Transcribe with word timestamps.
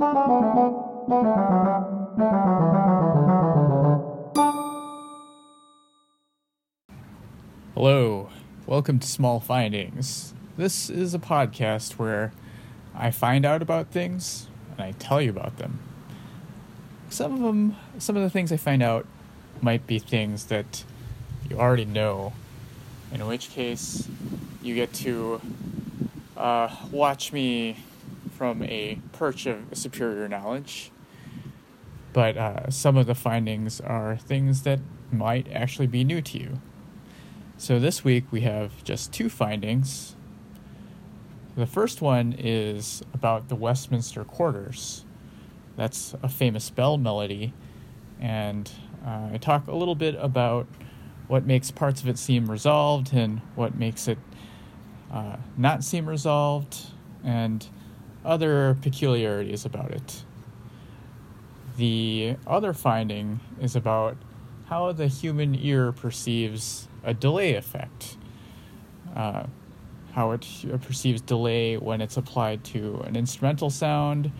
Hello, 0.00 1.90
welcome 8.64 8.98
to 8.98 9.06
Small 9.06 9.40
Findings. 9.40 10.32
This 10.56 10.88
is 10.88 11.12
a 11.12 11.18
podcast 11.18 11.98
where 11.98 12.32
I 12.94 13.10
find 13.10 13.44
out 13.44 13.60
about 13.60 13.88
things 13.88 14.46
and 14.72 14.80
I 14.80 14.92
tell 14.92 15.20
you 15.20 15.28
about 15.28 15.58
them. 15.58 15.80
Some 17.10 17.34
of 17.34 17.40
them, 17.40 17.76
some 17.98 18.16
of 18.16 18.22
the 18.22 18.30
things 18.30 18.50
I 18.52 18.56
find 18.56 18.82
out 18.82 19.04
might 19.60 19.86
be 19.86 19.98
things 19.98 20.46
that 20.46 20.82
you 21.50 21.58
already 21.58 21.84
know, 21.84 22.32
in 23.12 23.26
which 23.26 23.50
case 23.50 24.08
you 24.62 24.74
get 24.74 24.94
to 24.94 25.42
uh, 26.38 26.74
watch 26.90 27.34
me 27.34 27.76
from 28.40 28.62
a 28.62 28.98
perch 29.12 29.44
of 29.44 29.58
superior 29.74 30.26
knowledge. 30.26 30.90
But 32.14 32.38
uh, 32.38 32.70
some 32.70 32.96
of 32.96 33.04
the 33.04 33.14
findings 33.14 33.82
are 33.82 34.16
things 34.16 34.62
that 34.62 34.80
might 35.12 35.46
actually 35.52 35.88
be 35.88 36.04
new 36.04 36.22
to 36.22 36.38
you. 36.38 36.58
So 37.58 37.78
this 37.78 38.02
week 38.02 38.24
we 38.30 38.40
have 38.40 38.82
just 38.82 39.12
two 39.12 39.28
findings. 39.28 40.16
The 41.54 41.66
first 41.66 42.00
one 42.00 42.34
is 42.38 43.02
about 43.12 43.50
the 43.50 43.56
Westminster 43.56 44.24
Quarters. 44.24 45.04
That's 45.76 46.14
a 46.22 46.28
famous 46.30 46.70
bell 46.70 46.96
melody, 46.96 47.52
and 48.18 48.72
uh, 49.06 49.28
I 49.34 49.36
talk 49.36 49.66
a 49.66 49.74
little 49.76 49.94
bit 49.94 50.16
about 50.18 50.66
what 51.28 51.44
makes 51.44 51.70
parts 51.70 52.00
of 52.00 52.08
it 52.08 52.16
seem 52.16 52.50
resolved 52.50 53.12
and 53.12 53.40
what 53.54 53.76
makes 53.76 54.08
it 54.08 54.16
uh, 55.12 55.36
not 55.58 55.84
seem 55.84 56.08
resolved, 56.08 56.86
and 57.22 57.68
other 58.24 58.76
peculiarities 58.82 59.64
about 59.64 59.90
it. 59.90 60.24
The 61.76 62.36
other 62.46 62.72
finding 62.72 63.40
is 63.60 63.74
about 63.74 64.16
how 64.68 64.92
the 64.92 65.08
human 65.08 65.54
ear 65.54 65.92
perceives 65.92 66.88
a 67.02 67.14
delay 67.14 67.54
effect. 67.54 68.16
Uh, 69.14 69.44
how 70.12 70.32
it 70.32 70.46
perceives 70.82 71.20
delay 71.20 71.76
when 71.76 72.00
it's 72.00 72.16
applied 72.16 72.64
to 72.64 73.00
an 73.06 73.16
instrumental 73.16 73.70
sound 73.70 74.32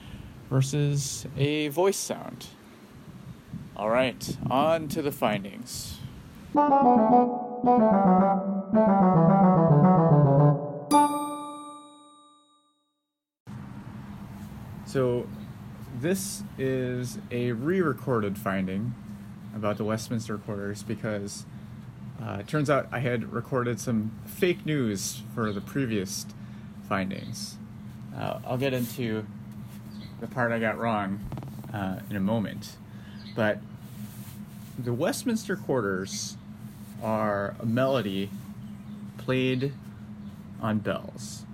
versus 0.48 1.26
a 1.36 1.68
voice 1.68 1.96
sound. 1.96 2.46
All 3.76 3.88
right, 3.88 4.36
on 4.50 4.88
to 4.88 5.00
the 5.00 5.12
findings. 5.12 5.98
So, 14.90 15.28
this 16.00 16.42
is 16.58 17.18
a 17.30 17.52
re 17.52 17.80
recorded 17.80 18.36
finding 18.36 18.92
about 19.54 19.76
the 19.76 19.84
Westminster 19.84 20.36
Quarters 20.36 20.82
because 20.82 21.46
uh, 22.20 22.38
it 22.40 22.48
turns 22.48 22.68
out 22.68 22.88
I 22.90 22.98
had 22.98 23.32
recorded 23.32 23.78
some 23.78 24.10
fake 24.26 24.66
news 24.66 25.22
for 25.32 25.52
the 25.52 25.60
previous 25.60 26.26
findings. 26.88 27.56
Uh, 28.16 28.40
I'll 28.44 28.58
get 28.58 28.74
into 28.74 29.24
the 30.18 30.26
part 30.26 30.50
I 30.50 30.58
got 30.58 30.76
wrong 30.76 31.20
uh, 31.72 32.00
in 32.10 32.16
a 32.16 32.20
moment. 32.20 32.76
But 33.36 33.60
the 34.76 34.92
Westminster 34.92 35.54
Quarters 35.54 36.36
are 37.00 37.54
a 37.60 37.64
melody 37.64 38.28
played 39.18 39.72
on 40.60 40.80
bells. 40.80 41.44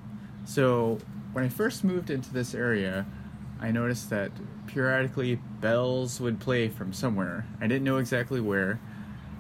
So 0.46 1.00
when 1.34 1.44
I 1.44 1.50
first 1.50 1.84
moved 1.84 2.08
into 2.08 2.32
this 2.32 2.54
area, 2.54 3.04
I 3.60 3.70
noticed 3.70 4.10
that 4.10 4.32
periodically 4.66 5.36
bells 5.60 6.20
would 6.20 6.40
play 6.40 6.68
from 6.68 6.92
somewhere. 6.92 7.46
I 7.60 7.66
didn't 7.66 7.84
know 7.84 7.96
exactly 7.96 8.40
where, 8.40 8.78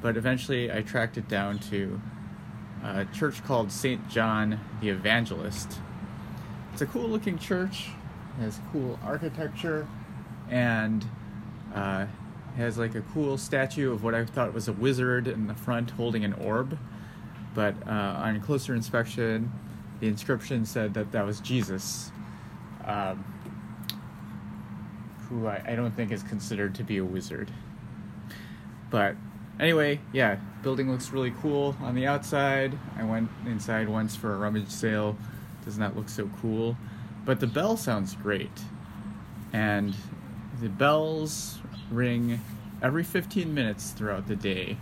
but 0.00 0.16
eventually 0.16 0.72
I 0.72 0.82
tracked 0.82 1.18
it 1.18 1.28
down 1.28 1.58
to 1.70 2.00
a 2.82 3.04
church 3.06 3.44
called 3.44 3.70
St. 3.70 4.08
John 4.08 4.60
the 4.80 4.88
Evangelist. 4.88 5.80
It's 6.72 6.82
a 6.82 6.86
cool 6.86 7.08
looking 7.08 7.38
church, 7.38 7.88
has 8.38 8.60
cool 8.72 8.98
architecture, 9.04 9.86
and 10.50 11.04
uh, 11.74 12.06
has 12.56 12.78
like 12.78 12.94
a 12.94 13.02
cool 13.12 13.36
statue 13.36 13.92
of 13.92 14.02
what 14.02 14.14
I 14.14 14.24
thought 14.24 14.54
was 14.54 14.68
a 14.68 14.72
wizard 14.72 15.28
in 15.28 15.46
the 15.46 15.54
front 15.54 15.90
holding 15.90 16.24
an 16.24 16.32
orb. 16.34 16.78
But 17.54 17.74
uh, 17.86 17.90
on 17.90 18.40
closer 18.40 18.74
inspection, 18.74 19.50
the 20.00 20.08
inscription 20.08 20.64
said 20.66 20.94
that 20.94 21.12
that 21.12 21.24
was 21.24 21.40
Jesus. 21.40 22.12
Um, 22.84 23.24
who 25.28 25.46
I, 25.46 25.62
I 25.66 25.74
don't 25.74 25.94
think 25.94 26.12
is 26.12 26.22
considered 26.22 26.74
to 26.76 26.84
be 26.84 26.98
a 26.98 27.04
wizard. 27.04 27.50
But 28.90 29.16
anyway, 29.58 30.00
yeah, 30.12 30.36
building 30.62 30.90
looks 30.90 31.10
really 31.10 31.32
cool 31.42 31.76
on 31.80 31.94
the 31.94 32.06
outside. 32.06 32.78
I 32.96 33.04
went 33.04 33.30
inside 33.46 33.88
once 33.88 34.16
for 34.16 34.34
a 34.34 34.38
rummage 34.38 34.68
sale. 34.68 35.16
Does 35.64 35.78
not 35.78 35.96
look 35.96 36.08
so 36.08 36.30
cool, 36.40 36.76
but 37.24 37.40
the 37.40 37.46
bell 37.46 37.76
sounds 37.76 38.14
great. 38.14 38.60
And 39.52 39.94
the 40.60 40.68
bells 40.68 41.58
ring 41.90 42.40
every 42.82 43.02
15 43.04 43.52
minutes 43.52 43.90
throughout 43.90 44.28
the 44.28 44.36
day, 44.36 44.76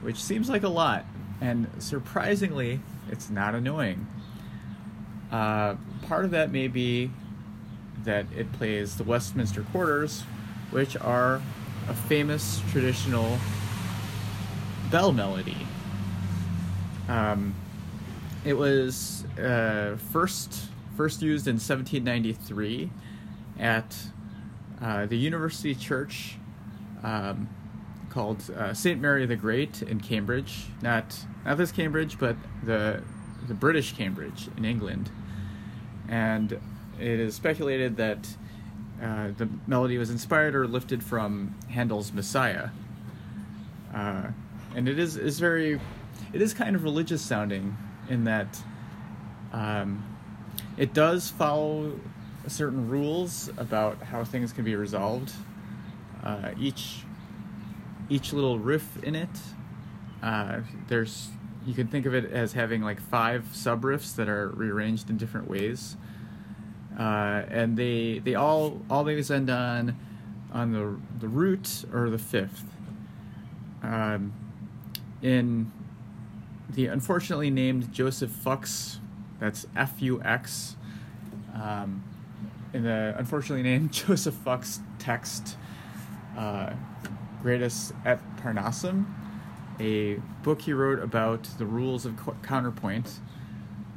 which 0.00 0.22
seems 0.22 0.48
like 0.48 0.62
a 0.62 0.68
lot. 0.68 1.04
And 1.40 1.68
surprisingly, 1.78 2.80
it's 3.10 3.30
not 3.30 3.54
annoying. 3.54 4.06
Uh, 5.30 5.76
part 6.02 6.24
of 6.24 6.30
that 6.32 6.52
may 6.52 6.68
be 6.68 7.10
that 8.04 8.26
it 8.36 8.52
plays 8.52 8.96
the 8.96 9.04
Westminster 9.04 9.62
Quarters, 9.62 10.22
which 10.70 10.96
are 10.96 11.42
a 11.88 11.94
famous 11.94 12.60
traditional 12.70 13.38
bell 14.90 15.12
melody. 15.12 15.66
Um, 17.08 17.54
it 18.44 18.54
was 18.54 19.24
uh, 19.38 19.96
first 20.12 20.68
first 20.96 21.22
used 21.22 21.46
in 21.46 21.54
1793 21.54 22.90
at 23.58 23.96
uh, 24.80 25.06
the 25.06 25.16
University 25.16 25.74
Church 25.74 26.36
um, 27.02 27.48
called 28.10 28.50
uh, 28.50 28.74
Saint 28.74 29.00
Mary 29.00 29.24
the 29.26 29.36
Great 29.36 29.82
in 29.82 30.00
Cambridge. 30.00 30.66
Not 30.82 31.16
not 31.44 31.56
this 31.56 31.72
Cambridge, 31.72 32.18
but 32.18 32.36
the 32.62 33.02
the 33.46 33.54
British 33.54 33.92
Cambridge 33.94 34.48
in 34.56 34.64
England. 34.64 35.10
And 36.08 36.60
it 36.98 37.20
is 37.20 37.34
speculated 37.34 37.96
that 37.96 38.28
uh, 39.02 39.28
the 39.36 39.48
melody 39.66 39.98
was 39.98 40.10
inspired 40.10 40.54
or 40.54 40.66
lifted 40.66 41.02
from 41.02 41.54
Handel's 41.68 42.12
Messiah. 42.12 42.68
Uh, 43.92 44.28
and 44.74 44.88
it 44.88 44.98
is, 44.98 45.16
is 45.16 45.40
very, 45.40 45.80
it 46.32 46.40
is 46.40 46.54
kind 46.54 46.76
of 46.76 46.84
religious 46.84 47.20
sounding 47.20 47.76
in 48.08 48.24
that 48.24 48.62
um, 49.52 50.04
it 50.76 50.94
does 50.94 51.30
follow 51.30 51.98
certain 52.46 52.88
rules 52.88 53.50
about 53.56 54.02
how 54.02 54.24
things 54.24 54.52
can 54.52 54.64
be 54.64 54.76
resolved. 54.76 55.32
Uh, 56.22 56.52
each 56.58 57.00
each 58.08 58.32
little 58.32 58.58
riff 58.58 59.02
in 59.02 59.14
it, 59.14 59.28
uh, 60.22 60.60
there's 60.88 61.30
you 61.66 61.74
can 61.74 61.86
think 61.86 62.06
of 62.06 62.14
it 62.14 62.30
as 62.30 62.52
having 62.52 62.82
like 62.82 63.00
five 63.00 63.46
sub 63.52 63.82
riffs 63.82 64.14
that 64.16 64.28
are 64.28 64.48
rearranged 64.48 65.08
in 65.08 65.16
different 65.16 65.48
ways 65.48 65.96
uh, 66.98 67.44
and 67.48 67.76
they 67.76 68.18
they 68.18 68.34
all 68.34 68.80
always 68.90 69.30
end 69.30 69.50
on 69.50 69.96
on 70.52 70.72
the 70.72 70.96
the 71.20 71.28
root 71.28 71.84
or 71.92 72.10
the 72.10 72.18
fifth. 72.18 72.64
Um, 73.82 74.32
in 75.22 75.72
the 76.70 76.86
unfortunately 76.86 77.50
named 77.50 77.92
Joseph 77.92 78.30
Fux, 78.30 78.98
that's 79.40 79.66
F 79.76 80.00
U 80.00 80.22
X. 80.22 80.76
Um, 81.54 82.02
in 82.72 82.84
the 82.84 83.14
unfortunately 83.18 83.62
named 83.62 83.92
Joseph 83.92 84.34
Fux 84.34 84.80
text, 84.98 85.56
uh, 86.36 86.72
ad 87.44 88.20
Parnassum, 88.42 89.06
a 89.80 90.14
book 90.42 90.62
he 90.62 90.72
wrote 90.72 90.98
about 90.98 91.44
the 91.58 91.66
rules 91.66 92.06
of 92.06 92.18
counterpoint. 92.42 93.20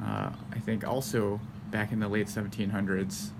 Uh, 0.02 0.30
I 0.52 0.58
think 0.58 0.86
also 0.86 1.40
back 1.70 1.92
in 1.92 2.00
the 2.00 2.08
late 2.08 2.26
1700s. 2.26 3.30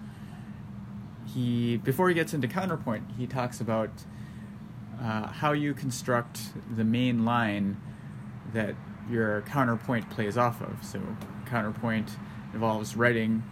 He 1.26 1.76
before 1.76 2.08
he 2.08 2.14
gets 2.14 2.32
into 2.32 2.48
counterpoint, 2.48 3.04
he 3.18 3.26
talks 3.26 3.60
about 3.60 3.90
uh, 5.00 5.26
how 5.26 5.52
you 5.52 5.74
construct 5.74 6.40
the 6.74 6.84
main 6.84 7.24
line 7.24 7.80
that 8.52 8.74
your 9.10 9.42
counterpoint 9.42 10.08
plays 10.10 10.36
off 10.36 10.60
of. 10.60 10.82
So 10.82 11.00
counterpoint 11.46 12.10
involves 12.52 12.96
writing 12.96 13.42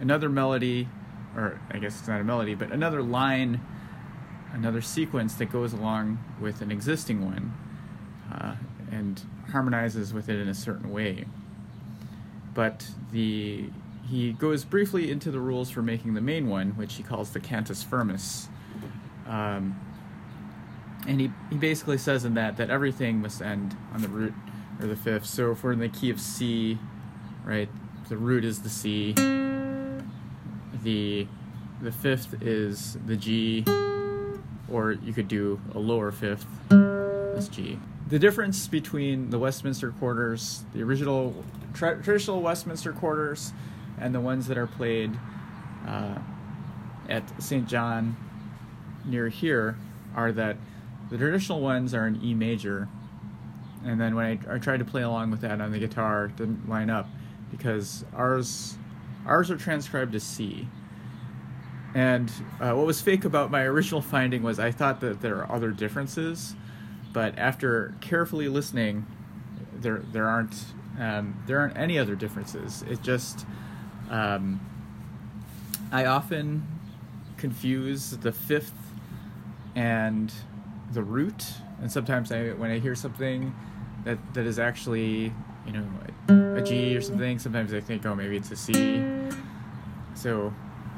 another 0.00 0.28
melody, 0.28 0.88
or 1.36 1.60
I 1.70 1.78
guess 1.78 1.98
it's 1.98 2.08
not 2.08 2.20
a 2.20 2.24
melody, 2.24 2.54
but 2.54 2.72
another 2.72 3.02
line, 3.02 3.60
another 4.52 4.82
sequence 4.82 5.34
that 5.34 5.46
goes 5.46 5.72
along 5.72 6.18
with 6.40 6.60
an 6.60 6.70
existing 6.70 7.24
one, 7.24 7.54
uh, 8.32 8.56
and 8.90 9.22
harmonizes 9.50 10.12
with 10.12 10.28
it 10.28 10.38
in 10.38 10.48
a 10.48 10.54
certain 10.54 10.90
way. 10.90 11.26
But 12.54 12.88
the 13.12 13.70
he 14.08 14.32
goes 14.32 14.64
briefly 14.64 15.10
into 15.10 15.30
the 15.30 15.40
rules 15.40 15.70
for 15.70 15.82
making 15.82 16.14
the 16.14 16.20
main 16.20 16.48
one, 16.48 16.70
which 16.70 16.94
he 16.94 17.02
calls 17.02 17.30
the 17.30 17.40
cantus 17.40 17.82
firmus. 17.82 18.48
Um, 19.26 19.78
and 21.06 21.20
he, 21.20 21.30
he 21.50 21.56
basically 21.56 21.98
says 21.98 22.24
in 22.24 22.34
that 22.34 22.56
that 22.56 22.70
everything 22.70 23.20
must 23.20 23.42
end 23.42 23.76
on 23.92 24.02
the 24.02 24.08
root 24.08 24.34
or 24.80 24.86
the 24.86 24.96
fifth. 24.96 25.26
So 25.26 25.52
if 25.52 25.62
we're 25.62 25.72
in 25.72 25.78
the 25.78 25.88
key 25.88 26.10
of 26.10 26.20
C, 26.20 26.78
right, 27.44 27.68
the 28.08 28.16
root 28.16 28.44
is 28.44 28.62
the 28.62 28.70
C, 28.70 29.12
the 30.82 31.26
the 31.80 31.92
fifth 31.92 32.42
is 32.42 32.96
the 33.06 33.16
G, 33.16 33.64
or 34.70 34.92
you 34.92 35.12
could 35.12 35.28
do 35.28 35.60
a 35.74 35.78
lower 35.78 36.10
fifth 36.10 36.46
as 36.70 37.48
G. 37.48 37.78
The 38.08 38.18
difference 38.18 38.66
between 38.66 39.30
the 39.30 39.38
Westminster 39.38 39.92
quarters, 39.92 40.64
the 40.74 40.82
original 40.82 41.44
tra- 41.74 42.02
traditional 42.02 42.40
Westminster 42.40 42.92
quarters, 42.92 43.52
and 44.00 44.14
the 44.14 44.20
ones 44.20 44.46
that 44.48 44.58
are 44.58 44.66
played 44.66 45.18
uh, 45.86 46.18
at 47.08 47.42
St. 47.42 47.66
John 47.68 48.16
near 49.04 49.28
here 49.28 49.76
are 50.14 50.32
that 50.32 50.56
the 51.10 51.16
traditional 51.16 51.60
ones 51.60 51.94
are 51.94 52.06
in 52.06 52.22
E 52.22 52.34
major, 52.34 52.88
and 53.84 54.00
then 54.00 54.14
when 54.14 54.26
I, 54.26 54.54
I 54.54 54.58
tried 54.58 54.78
to 54.78 54.84
play 54.84 55.02
along 55.02 55.30
with 55.30 55.40
that 55.40 55.60
on 55.60 55.72
the 55.72 55.78
guitar, 55.78 56.26
it 56.26 56.36
didn't 56.36 56.68
line 56.68 56.90
up 56.90 57.08
because 57.50 58.04
ours 58.14 58.76
ours 59.26 59.50
are 59.50 59.56
transcribed 59.56 60.12
to 60.12 60.20
C. 60.20 60.68
And 61.94 62.30
uh, 62.60 62.72
what 62.72 62.86
was 62.86 63.00
fake 63.00 63.24
about 63.24 63.50
my 63.50 63.62
original 63.64 64.02
finding 64.02 64.42
was 64.42 64.58
I 64.58 64.70
thought 64.70 65.00
that 65.00 65.20
there 65.20 65.36
are 65.36 65.50
other 65.50 65.70
differences, 65.70 66.54
but 67.12 67.38
after 67.38 67.94
carefully 68.00 68.48
listening, 68.48 69.06
there 69.74 70.02
there 70.12 70.28
aren't 70.28 70.64
um, 70.98 71.42
there 71.46 71.60
aren't 71.60 71.76
any 71.76 71.98
other 71.98 72.14
differences. 72.14 72.84
It 72.88 73.02
just 73.02 73.46
um, 74.10 74.60
I 75.92 76.06
often 76.06 76.66
confuse 77.36 78.10
the 78.10 78.32
fifth 78.32 78.72
and 79.74 80.32
the 80.92 81.02
root, 81.02 81.44
and 81.80 81.90
sometimes 81.90 82.32
I 82.32 82.48
when 82.50 82.70
I 82.70 82.78
hear 82.78 82.94
something 82.94 83.54
that 84.04 84.18
that 84.34 84.46
is 84.46 84.58
actually 84.58 85.32
you 85.66 85.72
know 85.72 85.84
a, 86.56 86.62
G 86.62 86.96
or 86.96 87.00
something, 87.00 87.38
sometimes 87.38 87.72
I 87.72 87.80
think 87.80 88.04
oh 88.06 88.14
maybe 88.14 88.36
it's 88.36 88.50
a 88.50 88.56
C. 88.56 89.02
So 90.14 90.52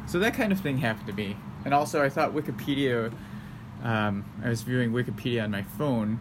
so 0.07 0.19
that 0.19 0.35
kind 0.35 0.53
of 0.53 0.61
thing 0.61 0.79
happened 0.79 1.09
to 1.09 1.13
me, 1.13 1.37
and 1.65 1.75
also 1.75 2.03
I 2.03 2.09
thought 2.09 2.35
Wikipedia. 2.35 3.13
Um, 3.83 4.27
I 4.45 4.51
was 4.51 4.61
viewing 4.61 4.93
Wikipedia 4.93 5.43
on 5.43 5.51
my 5.51 5.63
phone, 5.63 6.21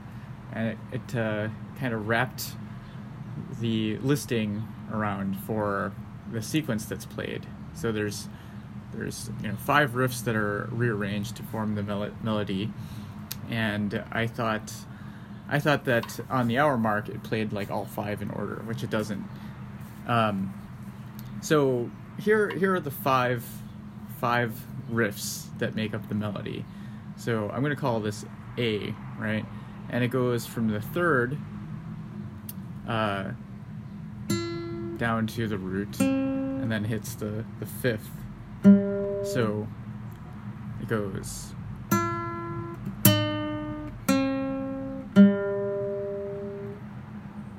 and 0.53 0.69
it, 0.69 0.77
it 0.93 1.15
uh, 1.15 1.49
kind 1.77 1.93
of 1.93 2.07
wrapped 2.07 2.51
the 3.59 3.97
listing 3.97 4.65
around 4.93 5.37
for 5.41 5.91
the 6.31 6.41
sequence 6.41 6.85
that's 6.85 7.05
played. 7.05 7.45
So 7.73 7.91
there's 7.91 8.27
there's 8.93 9.29
you 9.41 9.49
know 9.49 9.55
five 9.55 9.91
riffs 9.91 10.23
that 10.23 10.35
are 10.35 10.67
rearranged 10.71 11.35
to 11.37 11.43
form 11.43 11.75
the 11.75 11.83
mel- 11.83 12.11
melody, 12.23 12.71
and 13.49 14.03
I 14.11 14.27
thought 14.27 14.71
I 15.47 15.59
thought 15.59 15.85
that 15.85 16.19
on 16.29 16.47
the 16.47 16.59
hour 16.59 16.77
mark 16.77 17.09
it 17.09 17.23
played 17.23 17.53
like 17.53 17.71
all 17.71 17.85
five 17.85 18.21
in 18.21 18.29
order, 18.31 18.61
which 18.65 18.83
it 18.83 18.89
doesn't. 18.89 19.23
Um, 20.07 20.53
so 21.41 21.89
here 22.19 22.49
here 22.49 22.75
are 22.75 22.79
the 22.79 22.91
five 22.91 23.45
five 24.19 24.59
riffs 24.91 25.45
that 25.59 25.75
make 25.75 25.93
up 25.93 26.07
the 26.09 26.15
melody. 26.15 26.65
So 27.15 27.49
I'm 27.49 27.61
going 27.61 27.75
to 27.75 27.79
call 27.79 27.99
this 27.99 28.25
A, 28.57 28.93
right? 29.17 29.45
And 29.89 30.03
it 30.03 30.09
goes 30.09 30.45
from 30.45 30.69
the 30.69 30.81
third 30.81 31.37
uh, 32.87 33.31
down 34.99 35.25
to 35.25 35.47
the 35.47 35.57
root, 35.57 35.99
and 35.99 36.71
then 36.71 36.83
hits 36.83 37.15
the, 37.15 37.43
the 37.59 37.65
fifth. 37.65 38.11
So 38.63 39.67
it 40.81 40.87
goes. 40.87 41.55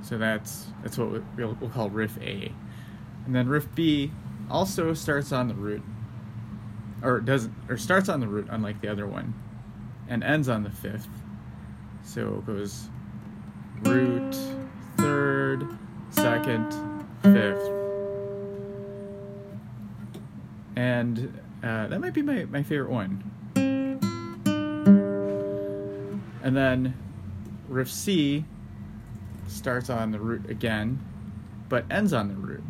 So 0.02 0.18
that's 0.18 0.66
that's 0.82 0.98
what 0.98 1.22
we'll, 1.36 1.56
we'll 1.60 1.70
call 1.70 1.88
riff 1.88 2.18
A, 2.20 2.52
and 3.26 3.34
then 3.34 3.48
riff 3.48 3.74
B 3.74 4.12
also 4.50 4.92
starts 4.92 5.32
on 5.32 5.48
the 5.48 5.54
root, 5.54 5.82
or 7.02 7.20
doesn't, 7.20 7.54
or 7.68 7.76
starts 7.76 8.08
on 8.08 8.20
the 8.20 8.28
root 8.28 8.48
unlike 8.50 8.80
the 8.80 8.88
other 8.88 9.06
one, 9.06 9.34
and 10.08 10.22
ends 10.22 10.48
on 10.48 10.64
the 10.64 10.70
fifth. 10.70 11.08
So 12.02 12.38
it 12.38 12.46
goes 12.46 12.88
root, 13.82 14.36
third, 14.96 15.66
second, 16.10 16.89
fifth. 17.22 17.70
And 20.76 21.38
uh, 21.62 21.88
that 21.88 22.00
might 22.00 22.14
be 22.14 22.22
my, 22.22 22.44
my 22.46 22.62
favorite 22.62 22.90
one. 22.90 23.22
And 26.42 26.56
then 26.56 26.94
riff 27.68 27.90
C 27.90 28.44
starts 29.46 29.90
on 29.90 30.10
the 30.10 30.18
root 30.18 30.48
again, 30.48 31.04
but 31.68 31.84
ends 31.90 32.12
on 32.12 32.28
the 32.28 32.34
root. 32.34 32.62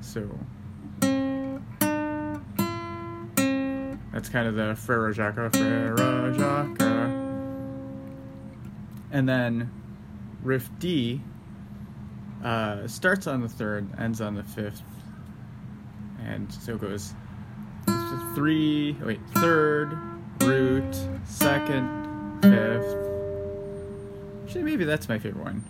So 0.00 0.28
that's 4.12 4.28
kind 4.28 4.46
of 4.46 4.54
the 4.54 4.76
Frere 4.76 5.12
Jacques, 5.12 5.54
Frere 5.54 6.34
Jacques. 6.36 6.80
And 9.12 9.28
then 9.28 9.70
riff 10.42 10.70
D 10.78 11.20
uh, 12.44 12.86
starts 12.86 13.26
on 13.26 13.40
the 13.40 13.48
third, 13.48 13.88
ends 13.98 14.20
on 14.20 14.34
the 14.34 14.44
fifth, 14.44 14.82
and 16.24 16.52
so 16.52 16.74
it 16.74 16.80
goes 16.80 17.14
three, 18.34 18.96
wait, 19.02 19.20
third, 19.34 19.98
root, 20.42 20.96
second, 21.24 22.40
fifth. 22.42 22.96
Actually, 24.44 24.62
maybe 24.62 24.84
that's 24.84 25.08
my 25.08 25.18
favorite 25.18 25.44
one. 25.44 25.64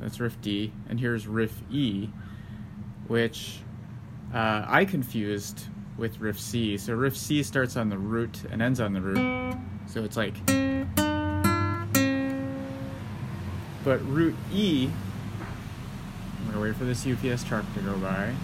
That's 0.00 0.20
riff 0.20 0.40
D, 0.40 0.72
and 0.88 0.98
here's 0.98 1.26
riff 1.26 1.60
E, 1.70 2.08
which 3.08 3.60
uh, 4.32 4.64
I 4.66 4.84
confused 4.84 5.66
with 5.96 6.18
riff 6.20 6.38
C. 6.38 6.78
So 6.78 6.94
riff 6.94 7.16
C 7.16 7.42
starts 7.42 7.76
on 7.76 7.88
the 7.88 7.98
root 7.98 8.44
and 8.50 8.62
ends 8.62 8.80
on 8.80 8.92
the 8.92 9.00
root. 9.00 9.56
So 9.86 10.04
it's 10.04 10.16
like. 10.16 10.34
But 13.88 14.06
root 14.06 14.34
E, 14.52 14.90
I'm 15.40 16.46
gonna 16.50 16.60
wait 16.60 16.76
for 16.76 16.84
this 16.84 17.06
UPS 17.06 17.42
truck 17.42 17.64
to 17.72 17.80
go 17.80 17.96
by. 17.96 18.34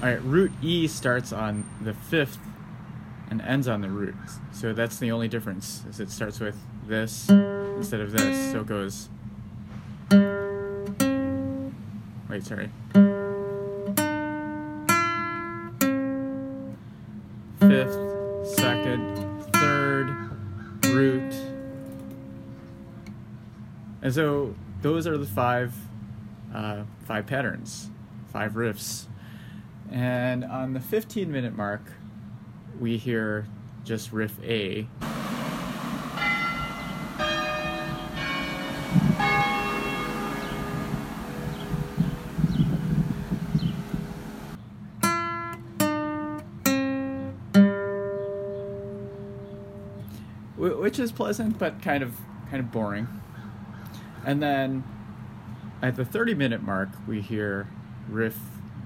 Alright, 0.00 0.22
root 0.22 0.50
E 0.62 0.88
starts 0.88 1.30
on 1.30 1.68
the 1.82 1.92
fifth 1.92 2.38
and 3.28 3.42
ends 3.42 3.68
on 3.68 3.82
the 3.82 3.90
root. 3.90 4.14
So 4.50 4.72
that's 4.72 4.98
the 4.98 5.12
only 5.12 5.28
difference, 5.28 5.84
is 5.90 6.00
it 6.00 6.10
starts 6.10 6.40
with 6.40 6.56
this 6.86 7.28
instead 7.28 8.00
of 8.00 8.12
this. 8.12 8.50
So 8.50 8.60
it 8.60 8.66
goes. 8.66 9.10
Wait, 12.30 12.44
sorry. 12.46 12.70
And 24.06 24.14
so 24.14 24.54
those 24.82 25.08
are 25.08 25.18
the 25.18 25.26
five, 25.26 25.74
uh, 26.54 26.84
five 27.06 27.26
patterns, 27.26 27.90
five 28.32 28.52
riffs. 28.52 29.06
And 29.90 30.44
on 30.44 30.74
the 30.74 30.80
15 30.80 31.32
minute 31.32 31.56
mark, 31.56 31.82
we 32.78 32.98
hear 32.98 33.48
just 33.82 34.12
riff 34.12 34.40
A. 34.44 34.86
which 50.56 51.00
is 51.00 51.10
pleasant 51.10 51.58
but 51.58 51.82
kind 51.82 52.04
of 52.04 52.16
kind 52.48 52.60
of 52.60 52.70
boring. 52.70 53.08
And 54.26 54.42
then 54.42 54.84
at 55.80 55.96
the 55.96 56.04
30 56.04 56.34
minute 56.34 56.62
mark, 56.62 56.88
we 57.06 57.22
hear 57.22 57.68
riff 58.08 58.36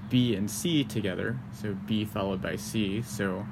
B 0.09 0.35
and 0.35 0.49
C 0.49 0.83
together. 0.83 1.39
So 1.51 1.73
B 1.73 2.05
followed 2.05 2.41
by 2.41 2.55
C. 2.55 3.01
So. 3.01 3.45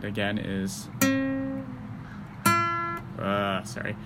That 0.00 0.06
again 0.06 0.38
is. 0.38 0.88
Uh, 3.18 3.62
sorry. 3.62 3.96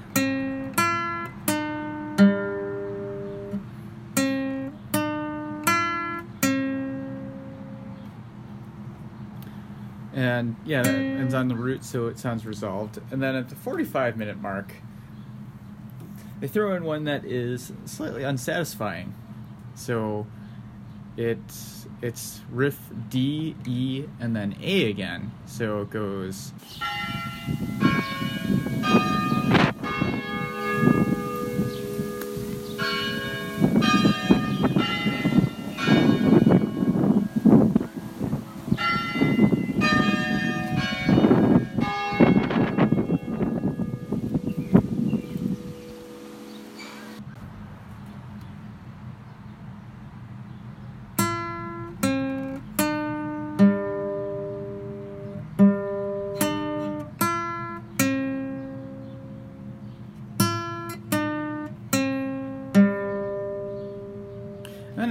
And 10.12 10.56
yeah, 10.64 10.82
that 10.82 10.94
ends 10.94 11.34
on 11.34 11.48
the 11.48 11.54
root, 11.54 11.84
so 11.84 12.06
it 12.06 12.18
sounds 12.18 12.46
resolved. 12.46 12.98
And 13.10 13.22
then 13.22 13.36
at 13.36 13.48
the 13.48 13.54
45 13.54 14.16
minute 14.16 14.40
mark, 14.40 14.72
they 16.40 16.48
throw 16.48 16.74
in 16.74 16.84
one 16.84 17.04
that 17.04 17.24
is 17.24 17.72
slightly 17.84 18.24
unsatisfying. 18.24 19.14
So 19.74 20.26
it's 21.16 21.86
it's 22.02 22.40
riff 22.50 22.78
D, 23.08 23.56
E, 23.66 24.04
and 24.20 24.36
then 24.36 24.56
A 24.62 24.90
again. 24.90 25.32
So 25.46 25.82
it 25.82 25.90
goes. 25.90 26.52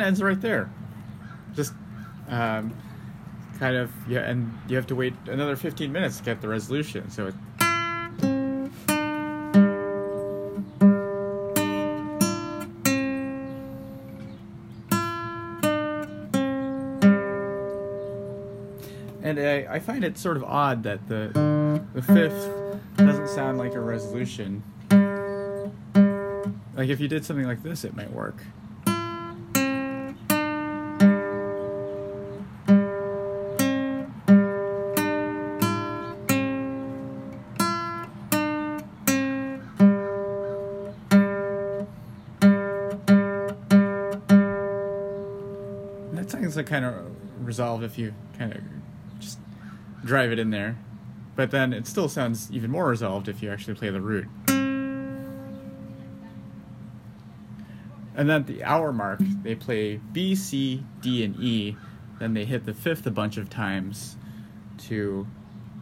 Ends 0.05 0.21
right 0.21 0.39
there. 0.39 0.69
Just 1.55 1.73
um, 2.29 2.73
kind 3.59 3.75
of 3.75 3.91
yeah, 4.07 4.19
and 4.19 4.57
you 4.67 4.75
have 4.75 4.87
to 4.87 4.95
wait 4.95 5.13
another 5.27 5.55
15 5.55 5.91
minutes 5.91 6.17
to 6.17 6.23
get 6.23 6.41
the 6.41 6.47
resolution. 6.47 7.09
So 7.09 7.27
it. 7.27 7.35
And 19.23 19.39
I, 19.39 19.65
I 19.75 19.79
find 19.79 20.03
it 20.03 20.19
sort 20.19 20.37
of 20.37 20.43
odd 20.43 20.83
that 20.83 21.07
the 21.07 21.81
the 21.95 22.01
fifth 22.01 22.51
doesn't 22.97 23.29
sound 23.29 23.57
like 23.57 23.73
a 23.73 23.79
resolution. 23.79 24.61
Like 26.75 26.89
if 26.89 26.99
you 26.99 27.07
did 27.07 27.25
something 27.25 27.47
like 27.47 27.63
this, 27.63 27.83
it 27.83 27.95
might 27.95 28.11
work. 28.11 28.35
Resolved 47.55 47.85
if 47.85 47.97
you 47.97 48.13
kind 48.37 48.51
of 48.51 48.61
just 49.17 49.39
drive 50.03 50.29
it 50.29 50.39
in 50.39 50.49
there. 50.49 50.77
But 51.37 51.51
then 51.51 51.71
it 51.71 51.87
still 51.87 52.09
sounds 52.09 52.51
even 52.51 52.69
more 52.69 52.85
resolved 52.87 53.29
if 53.29 53.41
you 53.41 53.49
actually 53.49 53.75
play 53.75 53.89
the 53.89 54.01
root. 54.01 54.27
And 58.17 58.29
then 58.29 58.41
at 58.41 58.47
the 58.47 58.63
hour 58.63 58.91
mark, 58.91 59.19
they 59.43 59.55
play 59.55 60.01
B, 60.11 60.35
C, 60.35 60.83
D, 61.01 61.23
and 61.23 61.37
E. 61.39 61.77
Then 62.19 62.33
they 62.33 62.43
hit 62.43 62.65
the 62.65 62.73
fifth 62.73 63.05
a 63.07 63.11
bunch 63.11 63.37
of 63.37 63.49
times 63.49 64.17
to 64.89 65.25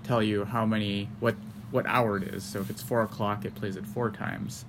tell 0.04 0.22
you 0.22 0.46
how 0.46 0.68
many, 0.68 1.10
what, 1.20 1.36
what 1.72 1.88
hour 1.88 2.18
it 2.18 2.24
is. 2.24 2.44
So 2.44 2.60
if 2.60 2.70
it's 2.70 2.84
four 2.84 3.02
o'clock, 3.02 3.46
it 3.46 3.56
plays 3.56 3.76
it 3.78 3.86
four 3.88 4.12
times. 4.12 4.66